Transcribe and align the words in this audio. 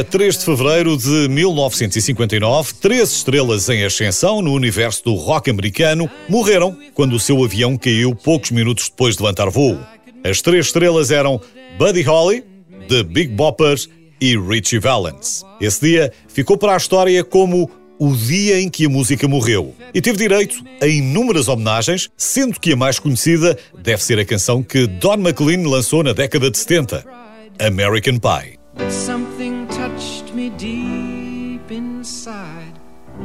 A 0.00 0.04
3 0.04 0.38
de 0.38 0.44
fevereiro 0.44 0.96
de 0.96 1.28
1959, 1.28 2.74
três 2.74 3.10
estrelas 3.10 3.68
em 3.68 3.84
ascensão 3.84 4.42
no 4.42 4.52
universo 4.52 5.04
do 5.04 5.14
rock 5.14 5.48
americano 5.48 6.10
morreram 6.28 6.76
quando 6.92 7.14
o 7.14 7.20
seu 7.20 7.42
avião 7.42 7.76
caiu 7.78 8.14
poucos 8.14 8.50
minutos 8.50 8.88
depois 8.88 9.16
de 9.16 9.22
levantar 9.22 9.48
voo. 9.48 9.78
As 10.22 10.42
três 10.42 10.66
estrelas 10.66 11.10
eram 11.10 11.40
Buddy 11.78 12.02
Holly, 12.02 12.44
The 12.88 13.02
Big 13.02 13.28
Boppers 13.32 13.88
e 14.20 14.36
Richie 14.36 14.78
Valens. 14.78 15.44
Esse 15.60 15.80
dia 15.80 16.12
ficou 16.28 16.58
para 16.58 16.74
a 16.74 16.76
história 16.76 17.24
como 17.24 17.70
o 17.98 18.12
dia 18.14 18.60
em 18.60 18.68
que 18.68 18.84
a 18.84 18.90
música 18.90 19.26
morreu 19.26 19.74
e 19.94 20.02
teve 20.02 20.18
direito 20.18 20.62
a 20.82 20.86
inúmeras 20.86 21.48
homenagens, 21.48 22.10
sendo 22.16 22.60
que 22.60 22.72
a 22.72 22.76
mais 22.76 22.98
conhecida 22.98 23.58
deve 23.78 24.02
ser 24.02 24.18
a 24.18 24.24
canção 24.24 24.62
que 24.62 24.86
Don 24.86 25.14
McLean 25.14 25.66
lançou 25.66 26.02
na 26.02 26.12
década 26.12 26.50
de 26.50 26.58
70, 26.58 27.25
American 27.60 28.18
Pie. 28.18 28.58
Something 28.90 29.66
touched 29.68 30.34
me 30.34 30.50
deep 30.50 31.70
inside 31.70 32.74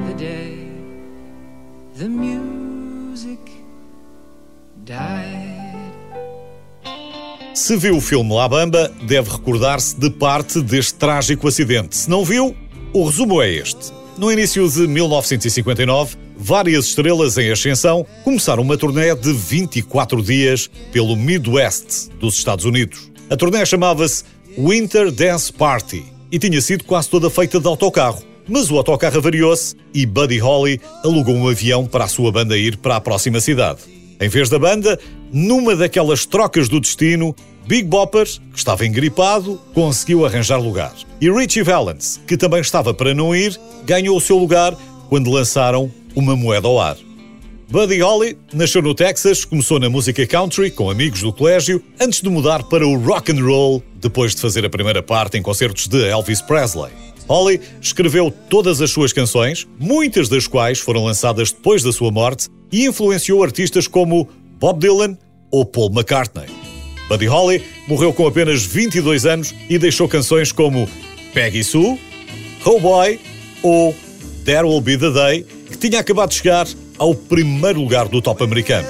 the 0.07 0.13
day 0.13 0.67
the 1.97 2.07
music 2.07 3.39
died. 4.85 5.91
Se 7.53 7.75
viu 7.75 7.97
o 7.97 8.01
filme 8.01 8.33
La 8.33 8.47
Bamba, 8.47 8.89
deve 9.03 9.29
recordar-se 9.29 9.99
de 9.99 10.09
parte 10.09 10.61
deste 10.61 10.93
trágico 10.93 11.47
acidente. 11.47 11.97
Se 11.97 12.09
não 12.09 12.23
viu, 12.23 12.55
o 12.93 13.05
resumo 13.05 13.41
é 13.41 13.51
este. 13.51 13.91
No 14.17 14.31
início 14.31 14.67
de 14.69 14.87
1959, 14.87 16.15
várias 16.37 16.85
estrelas 16.85 17.37
em 17.37 17.51
ascensão 17.51 18.05
começaram 18.23 18.63
uma 18.63 18.77
turnê 18.77 19.13
de 19.13 19.33
24 19.33 20.23
dias 20.23 20.69
pelo 20.91 21.15
Midwest 21.17 22.09
dos 22.19 22.37
Estados 22.37 22.63
Unidos. 22.63 23.10
A 23.31 23.37
turnê 23.37 23.65
chamava-se 23.65 24.25
Winter 24.57 25.09
Dance 25.09 25.53
Party 25.53 26.03
e 26.29 26.37
tinha 26.37 26.59
sido 26.59 26.83
quase 26.83 27.09
toda 27.09 27.29
feita 27.29 27.61
de 27.61 27.65
autocarro. 27.65 28.21
Mas 28.45 28.69
o 28.69 28.75
autocarro 28.75 29.19
avariou-se 29.19 29.73
e 29.93 30.05
Buddy 30.05 30.37
Holly 30.37 30.81
alugou 31.01 31.33
um 31.33 31.47
avião 31.47 31.87
para 31.87 32.03
a 32.03 32.07
sua 32.09 32.29
banda 32.29 32.57
ir 32.57 32.75
para 32.75 32.97
a 32.97 32.99
próxima 32.99 33.39
cidade. 33.39 33.79
Em 34.19 34.27
vez 34.27 34.49
da 34.49 34.59
banda, 34.59 34.99
numa 35.31 35.77
daquelas 35.77 36.25
trocas 36.25 36.67
do 36.67 36.81
destino, 36.81 37.33
Big 37.65 37.87
Bopper, 37.87 38.27
que 38.51 38.57
estava 38.57 38.85
engripado, 38.85 39.61
conseguiu 39.73 40.25
arranjar 40.25 40.57
lugar. 40.57 40.93
E 41.21 41.31
Richie 41.31 41.63
Valens, 41.63 42.19
que 42.27 42.35
também 42.35 42.59
estava 42.59 42.93
para 42.93 43.13
não 43.13 43.33
ir, 43.33 43.57
ganhou 43.85 44.17
o 44.17 44.21
seu 44.21 44.37
lugar 44.37 44.75
quando 45.07 45.31
lançaram 45.31 45.89
uma 46.13 46.35
moeda 46.35 46.67
ao 46.67 46.77
ar. 46.81 46.97
Buddy 47.71 48.01
Holly 48.01 48.37
nasceu 48.51 48.81
no 48.81 48.93
Texas, 48.93 49.45
começou 49.45 49.79
na 49.79 49.89
música 49.89 50.27
country 50.27 50.69
com 50.69 50.89
amigos 50.89 51.21
do 51.21 51.31
colégio, 51.31 51.81
antes 52.01 52.19
de 52.19 52.29
mudar 52.29 52.63
para 52.63 52.85
o 52.85 52.97
rock 52.97 53.31
and 53.31 53.41
roll, 53.41 53.81
depois 53.95 54.35
de 54.35 54.41
fazer 54.41 54.65
a 54.65 54.69
primeira 54.69 55.01
parte 55.01 55.37
em 55.37 55.41
concertos 55.41 55.87
de 55.87 56.05
Elvis 56.05 56.41
Presley. 56.41 56.91
Holly 57.29 57.61
escreveu 57.79 58.29
todas 58.49 58.81
as 58.81 58.91
suas 58.91 59.13
canções, 59.13 59.65
muitas 59.79 60.27
das 60.27 60.47
quais 60.47 60.79
foram 60.79 61.05
lançadas 61.05 61.53
depois 61.53 61.81
da 61.81 61.93
sua 61.93 62.11
morte, 62.11 62.49
e 62.69 62.85
influenciou 62.87 63.41
artistas 63.41 63.87
como 63.87 64.27
Bob 64.59 64.77
Dylan 64.77 65.17
ou 65.49 65.65
Paul 65.65 65.93
McCartney. 65.93 66.47
Buddy 67.07 67.27
Holly 67.27 67.63
morreu 67.87 68.11
com 68.11 68.27
apenas 68.27 68.65
22 68.65 69.25
anos 69.25 69.55
e 69.69 69.79
deixou 69.79 70.09
canções 70.09 70.51
como 70.51 70.89
Peggy 71.33 71.63
Sue, 71.63 71.97
Oh 72.65 72.81
Boy 72.81 73.17
ou 73.63 73.95
There 74.43 74.67
Will 74.67 74.81
Be 74.81 74.97
the 74.97 75.11
Day, 75.11 75.45
que 75.69 75.77
tinha 75.77 76.01
acabado 76.01 76.31
de 76.31 76.35
chegar 76.35 76.67
ao 77.01 77.15
primeiro 77.15 77.81
lugar 77.81 78.07
do 78.07 78.21
top 78.21 78.43
americano. 78.43 78.87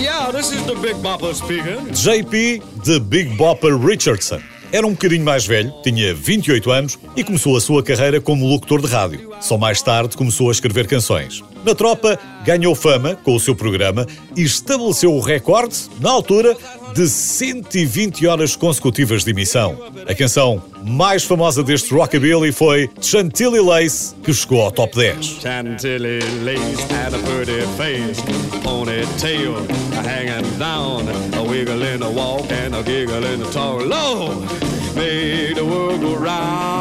Yeah, 0.00 0.30
this 0.30 0.52
is 0.52 0.62
the 0.64 0.76
Big 0.80 0.94
Bopper 1.02 1.34
speaking. 1.34 1.90
JP, 1.90 2.62
The 2.84 3.00
Big 3.00 3.36
Bopper 3.36 3.76
Richardson. 3.76 4.40
Era 4.70 4.86
um 4.86 4.92
bocadinho 4.92 5.24
mais 5.24 5.44
velho, 5.44 5.72
tinha 5.82 6.14
28 6.14 6.70
anos 6.70 6.98
e 7.16 7.24
começou 7.24 7.56
a 7.56 7.60
sua 7.60 7.82
carreira 7.82 8.20
como 8.20 8.46
locutor 8.46 8.80
de 8.80 8.86
rádio. 8.86 9.32
Só 9.40 9.58
mais 9.58 9.82
tarde 9.82 10.16
começou 10.16 10.50
a 10.50 10.52
escrever 10.52 10.86
canções. 10.86 11.42
Na 11.66 11.74
tropa, 11.74 12.16
ganhou 12.44 12.76
fama 12.76 13.16
com 13.24 13.34
o 13.34 13.40
seu 13.40 13.52
programa 13.52 14.06
e 14.36 14.42
estabeleceu 14.42 15.12
o 15.12 15.18
recorde, 15.18 15.74
na 15.98 16.10
altura, 16.10 16.56
de 16.94 17.08
120 17.08 18.24
horas 18.24 18.54
consecutivas 18.54 19.24
de 19.24 19.32
emissão. 19.32 19.76
A 20.08 20.14
canção 20.14 20.62
mais 20.84 21.24
famosa 21.24 21.64
deste 21.64 21.92
rockabilly 21.92 22.52
foi 22.52 22.88
Chantilly 23.02 23.58
Lace, 23.58 24.14
que 24.22 24.32
chegou 24.32 24.62
ao 24.62 24.70
top 24.70 24.94
10. 24.94 25.26
Chantilly 25.42 26.20
Lace 26.44 26.80
had 26.92 27.12
a 27.12 27.18
pretty 27.24 27.60
face, 27.76 28.22
ponytail 28.62 29.56
hanging 30.04 30.58
down, 30.60 31.02
a 31.36 31.42
wiggle 31.42 31.82
in 31.82 32.00
a 32.00 32.08
walk 32.08 32.46
and 32.52 32.76
a 32.76 32.82
giggle 32.84 33.24
in 33.24 33.42
a 33.42 33.50
talk. 33.50 33.84
Low, 33.84 34.46
made 34.94 35.56
the 35.56 35.64
world 35.64 36.00
go 36.00 36.14
round. 36.14 36.75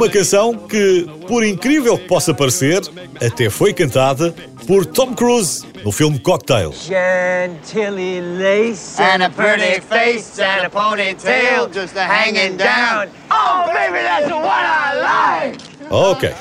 Uma 0.00 0.08
canção 0.08 0.54
que, 0.56 1.06
por 1.28 1.44
incrível 1.44 1.98
que 1.98 2.08
possa 2.08 2.32
parecer, 2.32 2.80
até 3.22 3.50
foi 3.50 3.74
cantada 3.74 4.34
por 4.66 4.86
Tom 4.86 5.12
Cruise 5.12 5.62
no 5.84 5.92
filme 5.92 6.18
Cocktail. 6.18 6.72
Chantilly 6.72 8.22
lace 8.38 8.98
and 8.98 9.22
a 9.22 9.28
pretty 9.28 9.78
face 9.82 10.40
and 10.40 10.64
a 10.64 10.70
ponytail 10.70 11.68
just 11.70 11.94
a 11.98 12.06
hanging 12.06 12.56
down. 12.56 13.10
Oh, 13.30 13.66
baby, 13.66 13.98
that's 14.02 14.30
what 14.30 14.64
I 14.64 15.50
like! 15.50 15.58
Ok, 15.90 16.32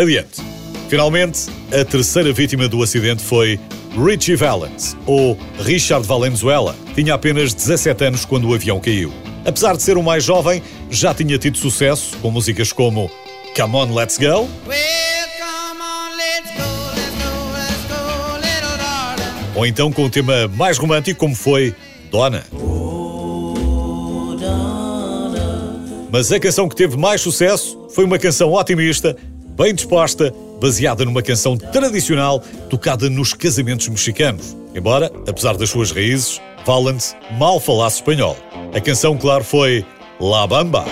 adiante. 0.00 0.40
Finalmente, 0.88 1.50
a 1.72 1.84
terceira 1.84 2.32
vítima 2.32 2.68
do 2.68 2.80
acidente 2.84 3.24
foi 3.24 3.58
Richie 4.00 4.36
Valens, 4.36 4.96
ou 5.06 5.36
Richard 5.58 6.06
Valenzuela. 6.06 6.72
Tinha 6.94 7.14
apenas 7.14 7.52
17 7.52 8.04
anos 8.04 8.24
quando 8.24 8.48
o 8.48 8.54
avião 8.54 8.78
caiu. 8.78 9.12
Apesar 9.44 9.76
de 9.76 9.82
ser 9.82 9.96
o 9.96 10.02
mais 10.02 10.24
jovem, 10.24 10.62
já 10.90 11.14
tinha 11.14 11.38
tido 11.38 11.56
sucesso 11.58 12.16
com 12.18 12.30
músicas 12.30 12.72
como 12.72 13.10
Come 13.56 13.76
On 13.76 13.94
Let's 13.94 14.18
Go. 14.18 14.48
Ou 19.54 19.66
então 19.66 19.90
com 19.90 20.04
o 20.04 20.10
tema 20.10 20.46
mais 20.48 20.78
romântico, 20.78 21.18
como 21.18 21.34
foi 21.34 21.74
Donna. 22.10 22.44
Mas 26.10 26.32
a 26.32 26.40
canção 26.40 26.68
que 26.68 26.76
teve 26.76 26.96
mais 26.96 27.20
sucesso 27.20 27.76
foi 27.90 28.04
uma 28.04 28.18
canção 28.18 28.52
otimista, 28.52 29.16
bem 29.56 29.74
disposta, 29.74 30.32
baseada 30.60 31.04
numa 31.04 31.22
canção 31.22 31.56
tradicional 31.56 32.40
tocada 32.70 33.10
nos 33.10 33.34
casamentos 33.34 33.88
mexicanos. 33.88 34.56
Embora, 34.78 35.10
apesar 35.26 35.56
das 35.56 35.70
suas 35.70 35.90
raízes, 35.90 36.40
Valens 36.64 37.16
mal 37.36 37.58
falasse 37.58 37.96
espanhol. 37.96 38.36
A 38.72 38.80
canção, 38.80 39.18
claro, 39.18 39.42
foi 39.42 39.84
La 40.20 40.46
Bamba. 40.46 40.84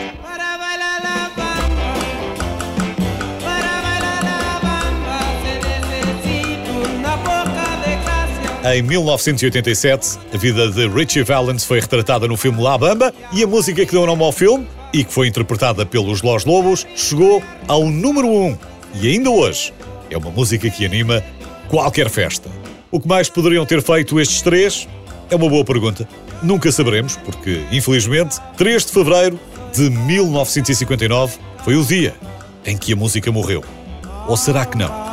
Em 8.74 8.82
1987, 8.82 10.18
a 10.34 10.36
vida 10.36 10.68
de 10.68 10.88
Richie 10.88 11.22
Valens 11.22 11.64
foi 11.64 11.78
retratada 11.78 12.26
no 12.26 12.36
filme 12.36 12.60
La 12.60 12.76
Bamba 12.76 13.14
e 13.32 13.44
a 13.44 13.46
música 13.46 13.86
que 13.86 13.92
deu 13.92 14.04
nome 14.04 14.24
ao 14.24 14.32
filme, 14.32 14.66
e 14.92 15.04
que 15.04 15.12
foi 15.12 15.28
interpretada 15.28 15.86
pelos 15.86 16.22
Los 16.22 16.44
Lobos, 16.44 16.84
chegou 16.96 17.40
ao 17.68 17.84
número 17.86 18.26
1 18.26 18.46
um, 18.46 18.58
e 19.00 19.12
ainda 19.12 19.30
hoje 19.30 19.72
é 20.10 20.18
uma 20.18 20.32
música 20.32 20.68
que 20.68 20.84
anima 20.84 21.22
qualquer 21.68 22.10
festa. 22.10 22.55
O 22.90 23.00
que 23.00 23.08
mais 23.08 23.28
poderiam 23.28 23.66
ter 23.66 23.82
feito 23.82 24.20
estes 24.20 24.40
três? 24.42 24.88
É 25.28 25.34
uma 25.34 25.48
boa 25.48 25.64
pergunta. 25.64 26.08
Nunca 26.42 26.70
saberemos, 26.70 27.16
porque, 27.16 27.62
infelizmente, 27.72 28.38
3 28.56 28.86
de 28.86 28.92
fevereiro 28.92 29.40
de 29.74 29.90
1959 29.90 31.38
foi 31.64 31.74
o 31.74 31.84
dia 31.84 32.14
em 32.64 32.76
que 32.76 32.92
a 32.92 32.96
música 32.96 33.32
morreu. 33.32 33.64
Ou 34.28 34.36
será 34.36 34.64
que 34.64 34.78
não? 34.78 35.05